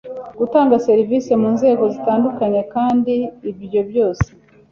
Gutanga 0.39 0.75
serivisi 0.87 1.29
mu 1.41 1.49
nzego 1.55 1.83
zitandukanye, 1.95 2.61
kandi 2.73 3.13
ibyo 3.65 3.81
byose 3.89 4.27